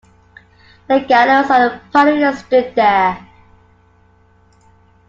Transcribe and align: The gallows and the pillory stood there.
The 0.87 1.01
gallows 1.01 1.51
and 1.51 1.73
the 1.73 1.81
pillory 1.93 2.33
stood 2.33 2.73
there. 2.73 3.19